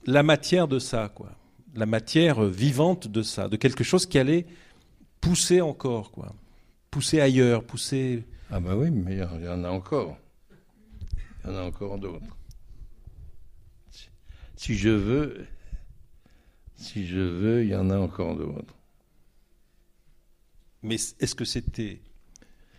[0.07, 1.33] la matière de ça, quoi,
[1.75, 4.47] la matière vivante de ça, de quelque chose qui allait
[5.21, 6.35] pousser encore, quoi,
[6.91, 8.25] pousser ailleurs, pousser.
[8.51, 10.19] Ah bah oui, mais il y en- a encore.
[11.45, 12.37] Il y en a encore d'autres.
[14.57, 15.47] Si je veux,
[16.75, 18.75] si je veux, il y en a encore d'autres.
[20.83, 22.01] Mais est-ce que c'était,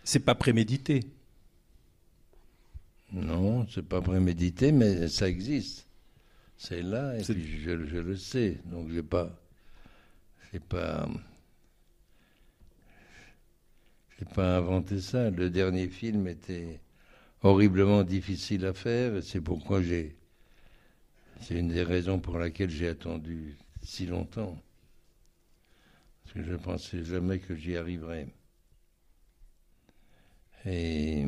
[0.04, 1.04] c'est pas prémédité?
[3.12, 5.86] Non, c'est pas prémédité, mais ça existe.
[6.56, 8.58] C'est là, et puis je, je le sais.
[8.66, 9.30] Donc j'ai pas,
[10.52, 11.08] j'ai pas,
[14.18, 15.30] j'ai pas inventé ça.
[15.30, 16.80] Le dernier film était
[17.42, 20.16] horriblement difficile à faire, et c'est pourquoi j'ai,
[21.40, 24.62] c'est une des raisons pour laquelle j'ai attendu si longtemps.
[26.32, 28.28] Parce que je pensais jamais que j'y arriverais.
[30.64, 31.26] Et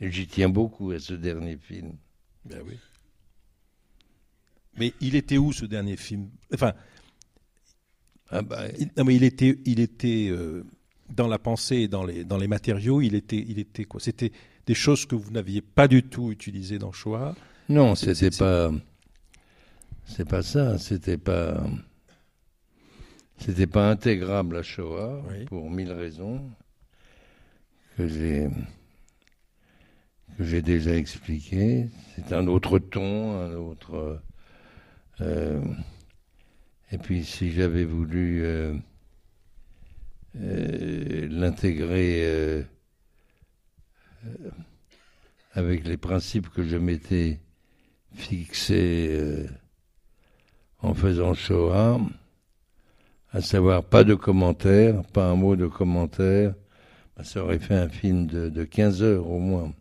[0.00, 1.92] et j'y tiens beaucoup à ce dernier film.
[2.44, 2.78] Ben oui.
[4.78, 6.30] Mais il était où ce dernier film?
[6.54, 6.72] Enfin,
[8.30, 10.64] Ah bah, il, non, mais il était, il était euh,
[11.10, 13.00] dans la pensée et dans les, dans les matériaux.
[13.02, 14.00] Il était, il était quoi?
[14.00, 14.32] C'était
[14.66, 17.34] des choses que vous n'aviez pas du tout utilisées dans Shoah?
[17.68, 18.72] non, c'était pas.
[20.06, 20.78] C'est pas ça.
[20.78, 21.62] C'était pas.
[23.40, 25.44] C'était pas intégrable à Shoah Oui.
[25.46, 26.50] pour mille raisons
[27.96, 28.48] que j'ai
[30.36, 31.88] que j'ai déjà expliquées.
[32.14, 34.20] C'est un autre ton, un autre.
[35.20, 35.60] euh,
[36.92, 38.74] et puis si j'avais voulu euh,
[40.36, 42.62] euh, l'intégrer euh,
[45.52, 47.40] avec les principes que je m'étais
[48.14, 49.46] fixés euh,
[50.80, 52.00] en faisant Shoah,
[53.32, 56.54] à savoir pas de commentaires, pas un mot de commentaire,
[57.16, 59.72] ben, ça aurait fait un film de, de 15 heures au moins.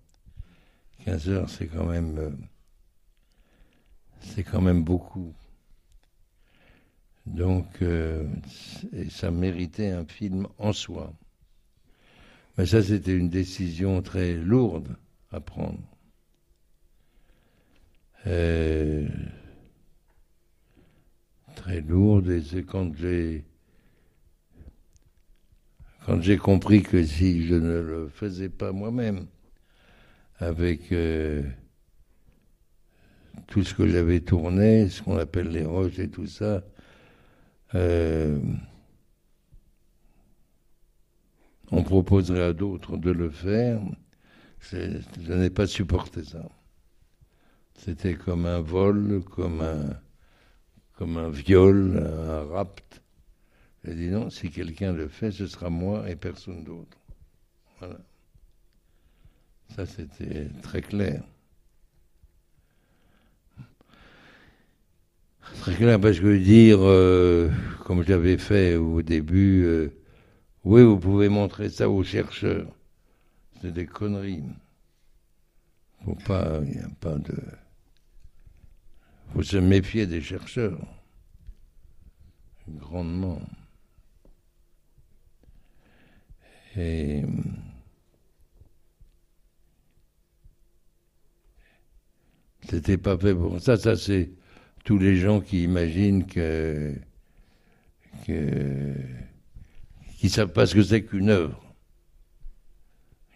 [1.06, 2.30] 15 heures, c'est quand même, euh,
[4.22, 5.34] c'est quand même beaucoup.
[7.26, 8.28] Donc, euh,
[9.10, 11.14] ça méritait un film en soi.
[12.58, 14.96] Mais ça, c'était une décision très lourde
[15.32, 15.80] à prendre.
[18.28, 19.08] Euh,
[21.60, 23.44] très lourde, et c'est quand j'ai
[26.06, 29.28] quand j'ai compris que si je ne le faisais pas moi-même,
[30.38, 31.44] avec euh,
[33.48, 36.64] tout ce que j'avais tourné, ce qu'on appelle les roches et tout ça,
[37.76, 38.40] euh,
[41.72, 43.82] on proposerait à d'autres de le faire.
[44.62, 46.48] Je, je n'ai pas supporté ça.
[47.76, 50.00] C'était comme un vol, comme un,
[51.00, 53.02] comme un viol, un rapt.
[53.86, 56.98] J'ai dit non, si quelqu'un le fait, ce sera moi et personne d'autre.
[57.80, 57.96] Voilà.
[59.74, 61.24] Ça, c'était très clair.
[65.62, 67.50] Très clair, parce que dire, euh,
[67.86, 69.88] comme j'avais fait au début, euh,
[70.66, 72.68] oui, vous pouvez montrer ça aux chercheurs.
[73.62, 74.44] C'est des conneries.
[76.04, 77.36] Faut pas, il n'y a pas de.
[79.34, 80.80] Faut se méfier des chercheurs.
[82.68, 83.42] Grandement.
[86.76, 87.24] Et.
[92.70, 93.78] C'était pas fait pour ça.
[93.78, 94.32] Ça, c'est
[94.86, 96.96] tous les gens qui imaginent que.
[98.26, 98.96] que
[100.18, 101.64] qui savent pas ce que c'est qu'une œuvre.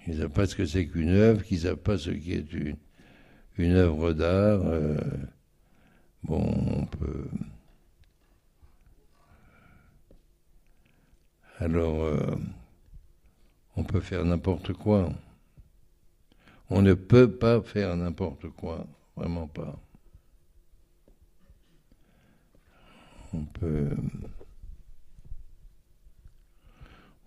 [0.05, 2.75] Ils savent pas ce que c'est qu'une œuvre, qui savent pas ce qui est une,
[3.57, 4.61] une œuvre d'art.
[4.65, 4.97] euh,
[6.23, 6.43] bon,
[6.81, 7.27] on peut.
[11.59, 12.35] Alors, euh,
[13.75, 15.11] on peut faire n'importe quoi.
[16.69, 19.75] On ne peut pas faire n'importe quoi, vraiment pas.
[23.33, 23.89] On peut,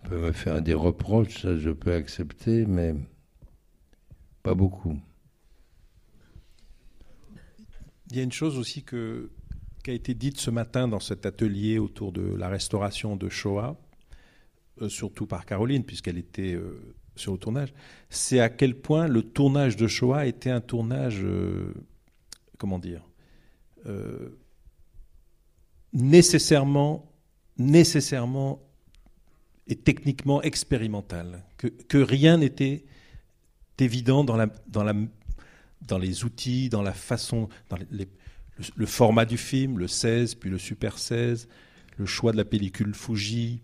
[0.03, 2.95] on peut me faire des reproches, ça je peux accepter, mais
[4.43, 4.99] pas beaucoup.
[8.09, 9.29] Il y a une chose aussi que,
[9.83, 13.77] qui a été dite ce matin dans cet atelier autour de la restauration de Shoah,
[14.81, 17.73] euh, surtout par Caroline, puisqu'elle était euh, sur le tournage,
[18.09, 21.73] c'est à quel point le tournage de Shoah était un tournage, euh,
[22.57, 23.03] comment dire,
[25.93, 27.09] nécessairement,
[27.57, 28.61] nécessairement
[29.67, 32.83] et techniquement expérimental, que, que rien n'était
[33.79, 34.93] évident dans, la, dans, la,
[35.81, 40.57] dans les outils, dans la façon, dans le, format du film, le 16, puis le
[40.57, 41.47] Super 16,
[41.97, 43.61] le choix de la pellicule Fuji,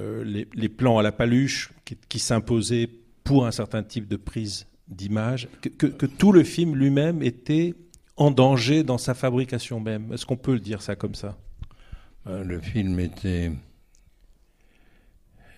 [0.00, 1.70] euh, les, plans à la paluche
[2.08, 2.88] qui, s'imposaient
[3.24, 7.74] pour un certain type de prise d'image, que, tout le film lui-même était
[8.16, 10.12] en danger dans sa fabrication même.
[10.12, 11.36] Est-ce qu'on peut le dire ça comme ça?
[12.26, 13.52] Euh, Le film était,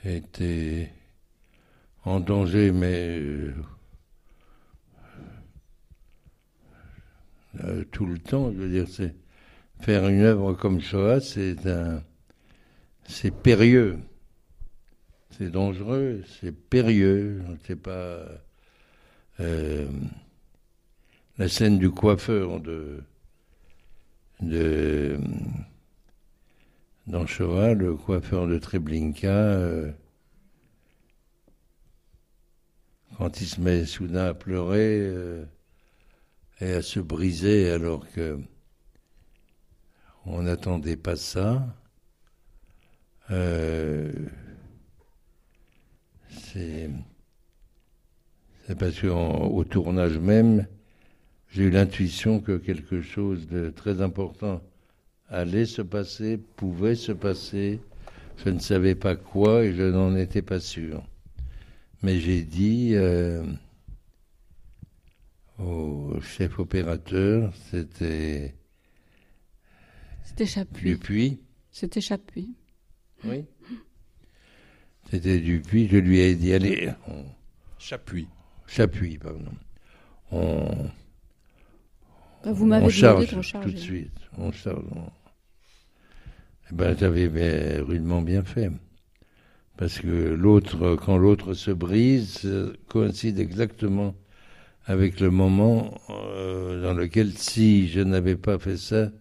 [0.04, 0.90] était
[2.04, 3.20] en danger, mais
[7.64, 8.52] euh, tout le temps.
[8.52, 9.14] Je veux dire, c'est
[9.80, 12.02] faire une œuvre comme Shoah, c'est un,
[13.04, 13.98] c'est périlleux,
[15.38, 17.42] c'est dangereux, c'est périlleux.
[17.66, 18.20] C'est pas
[19.40, 19.88] euh,
[21.38, 23.02] la scène du coiffeur de
[24.40, 25.18] de
[27.06, 29.90] dans Shoah, le coiffeur de Treblinka, euh,
[33.18, 35.44] quand il se met soudain à pleurer euh,
[36.60, 38.38] et à se briser alors que
[40.26, 41.66] on n'attendait pas ça,
[43.30, 44.12] euh,
[46.28, 46.90] c'est
[48.78, 50.66] parce qu'au tournage même,
[51.50, 54.62] j'ai eu l'intuition que quelque chose de très important
[55.28, 57.80] allait se passer, pouvait se passer.
[58.44, 61.02] Je ne savais pas quoi et je n'en étais pas sûr.
[62.02, 63.42] Mais j'ai dit euh,
[65.60, 68.54] au chef opérateur, c'était
[70.24, 70.90] C'était Chapuis.
[70.92, 71.40] Dupuis.
[71.70, 72.54] C'était Chapuis.
[73.24, 73.44] Oui.
[75.10, 77.24] C'était Dupuis, je lui ai dit, allez, on,
[77.78, 78.28] Chapuis.
[78.66, 79.52] Chapuis, pardon.
[80.30, 80.88] On,
[82.44, 83.68] Bah, vous m'avez charge de recharger.
[83.68, 84.16] tout de suite.
[84.38, 84.84] On charge.
[84.94, 85.10] on-
[86.70, 88.70] Eh ben, j'avais bien- rudement bien fait.
[89.76, 92.48] Parce que l'autre, quand l'autre se brise,
[92.86, 94.14] coïncide exactement
[94.90, 99.12] avec le moment euh, dans lequel, si je n'avais pas fait ça,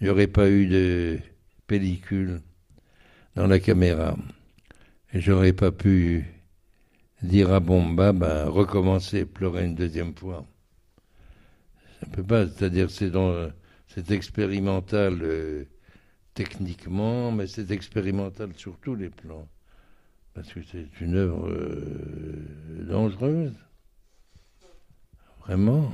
[0.00, 1.20] il n'y aurait pas eu de
[1.68, 2.40] pellicule
[3.36, 4.16] dans la caméra.
[5.14, 6.26] Et j'aurais pas pu
[7.22, 10.44] dire à Bomba, ben, recommencer, pleurer une deuxième fois.
[12.00, 13.48] Ça peut pas, c'est-à-dire c'est dans,
[13.86, 15.64] c'est expérimental euh,
[16.34, 19.46] techniquement, mais c'est expérimental sur tous les plans.
[20.34, 23.54] Parce que c'est une œuvre euh, dangereuse.
[25.46, 25.92] Vraiment.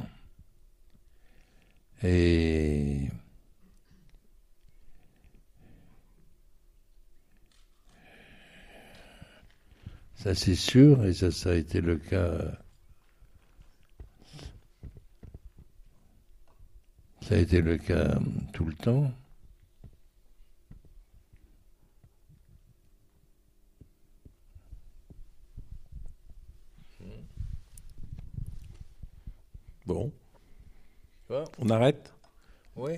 [2.02, 3.08] Et
[10.16, 12.38] ça c'est sûr, et ça, ça a été le cas.
[17.22, 18.18] Ça a été le cas
[18.52, 19.12] tout le temps.
[29.88, 30.12] Bon.
[31.58, 32.12] On arrête
[32.76, 32.92] Oui.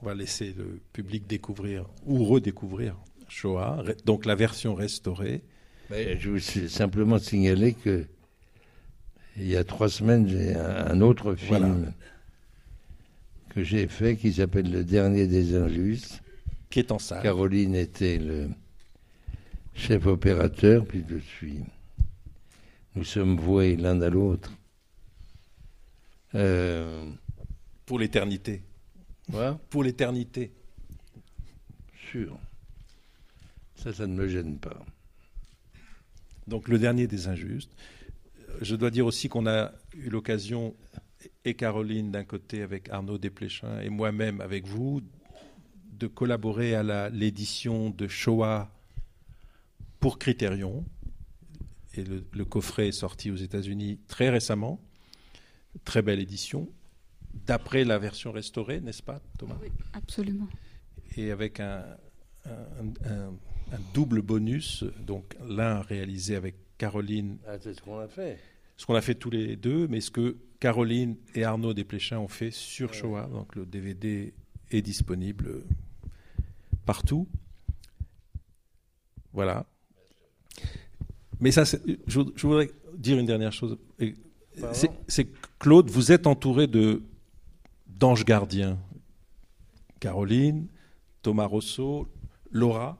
[0.00, 2.96] On va laisser le public découvrir ou redécouvrir
[3.28, 5.42] Shoah, donc la version restaurée.
[5.90, 8.06] Mais je vous simplement signaler que
[9.36, 11.92] il y a trois semaines, j'ai un, un autre film Voilà.
[13.50, 16.20] que j'ai fait qui s'appelle Le Dernier des Injustes.
[16.68, 17.22] qui est en salle.
[17.22, 18.48] Caroline était le
[19.74, 21.60] chef opérateur, puis je suis.
[22.94, 24.52] Nous sommes voués l'un à l'autre.
[26.34, 27.10] Euh,
[27.86, 28.62] Pour l'éternité.
[29.28, 30.52] voilà, Pour l'éternité.
[32.10, 32.38] sûr.
[33.76, 34.84] Ça, ça ne me gêne pas.
[36.46, 37.72] Donc le dernier des injustes.
[38.60, 40.74] Je dois dire aussi qu'on a eu l'occasion,
[41.44, 45.02] et Caroline d'un côté avec Arnaud Desplechin et moi-même avec vous,
[45.92, 48.70] de collaborer à l'édition de Shoah
[50.00, 50.84] pour Criterion.
[51.94, 54.80] Et le, le coffret est sorti aux États-Unis très récemment.
[55.84, 56.68] Très belle édition.
[57.46, 59.56] D'après la version restaurée, n'est-ce pas, Thomas?
[59.92, 60.48] Absolument.
[61.16, 61.84] et avec un,
[62.46, 63.32] un- un-
[63.72, 68.38] un double bonus, donc l'un réalisé avec Caroline, Ah, c'est ce qu'on a fait.
[68.76, 72.28] ce qu'on a fait tous les deux, mais ce que Caroline et Arnaud Desplechin ont
[72.28, 74.32] fait sur Shoah, donc le DVD
[74.70, 75.62] est disponible
[76.86, 77.26] partout.
[79.32, 79.66] Voilà.
[81.40, 83.76] Mais ça, c'est- je, je voudrais dire une dernière chose.
[84.74, 87.02] C'est c'est que, Claude, vous êtes entouré de
[88.02, 88.78] d'anges gardiens.
[90.00, 90.66] Caroline,
[91.22, 92.08] Thomas Rousseau,
[92.50, 92.98] Laura,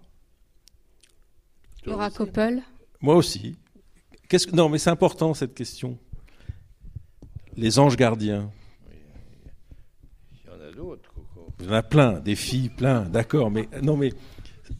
[1.85, 2.63] Laura Koppel.
[3.01, 3.57] moi aussi.
[4.29, 5.99] Qu'est-ce que- non, mais c'est important cette question.
[7.57, 8.53] Les anges gardiens.
[10.33, 11.49] Il y en a d'autres, Coco.
[11.59, 13.51] Il y en a plein, des filles, plein, d'accord.
[13.51, 14.13] Mais non, mais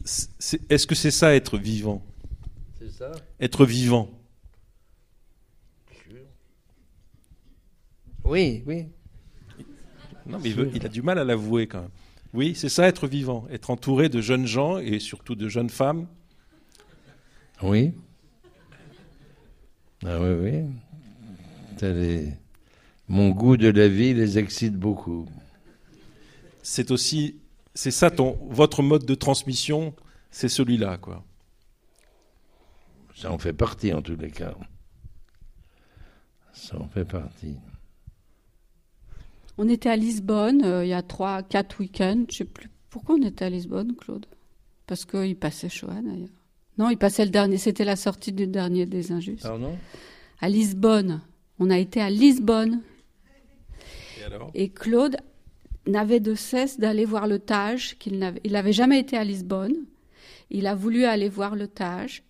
[0.05, 2.01] c'est- est-ce que c'est ça être vivant?
[2.79, 3.11] C'est ça
[3.41, 4.09] Être vivant.
[8.23, 8.87] Oui, oui.
[10.25, 11.89] Non, mais il, veut- il a du mal à l'avouer quand même.
[12.33, 16.07] Oui, c'est ça être vivant, être entouré de jeunes gens et surtout de jeunes femmes.
[17.61, 17.93] Oui?
[20.05, 20.63] Ah oui, oui.
[21.81, 22.33] Les-
[23.09, 25.27] Mon goût de la vie les excite beaucoup.
[26.63, 27.35] C'est aussi,
[27.75, 29.93] c'est ça ton, votre mode de transmission,
[30.31, 31.23] c'est celui-là, quoi.
[33.15, 34.55] Ça en fait partie en tous les cas.
[36.53, 37.57] Ça en fait partie.
[39.57, 42.25] On était à Lisbonne euh, il y a trois, quatre week-ends.
[42.29, 44.27] Je sais plus pourquoi on était à Lisbonne, Claude?
[44.85, 46.29] Parce qu'il passait Shoah d'ailleurs.
[46.77, 47.57] Non, il passait le dernier.
[47.57, 49.41] C'était la sortie du dernier des Injustes.
[49.41, 49.75] Pardon?
[50.39, 51.21] À Lisbonne.
[51.57, 52.81] On a été à Lisbonne.
[54.19, 54.51] Et alors?
[54.53, 55.17] Et Claude
[55.87, 59.85] n'avait de cesse d'aller voir le Tage, qu'il n'avait, il n'avait jamais été à Lisbonne.
[60.51, 62.21] Il a voulu aller voir le Tage.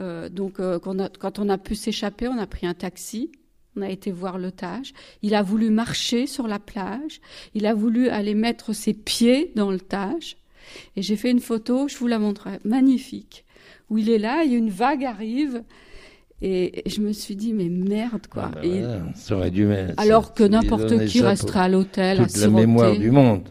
[0.00, 2.72] Euh, donc, euh, quand, on a, quand on a pu s'échapper, on a pris un
[2.72, 3.32] taxi.
[3.76, 4.92] On a été voir le Tage.
[5.22, 7.20] Il a voulu marcher sur la plage.
[7.54, 10.36] Il a voulu aller mettre ses pieds dans le Tage.
[10.96, 13.44] Et j'ai fait une photo, je vous la montrerai, magnifique,
[13.88, 15.62] où il est là, et une vague arrive.
[16.42, 18.50] Et je me suis dit, mais merde, quoi.
[18.54, 22.18] Ah ben Et- voilà, ça aurait dû mettre- alors que n'importe qui resterait à l'hôtel
[22.18, 22.66] à la siroter.
[22.66, 23.48] mémoire du monde.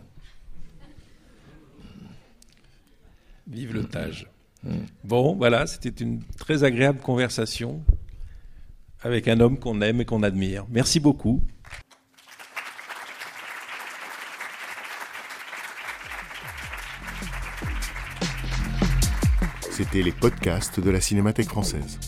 [3.48, 4.28] Vive le Tage.
[5.04, 7.82] Bon, voilà, c'était une très agréable conversation
[9.02, 10.66] avec un homme qu'on aime et qu'on admire.
[10.70, 11.42] Merci beaucoup.
[19.72, 22.00] C'était les podcasts de la Cinémathèque française.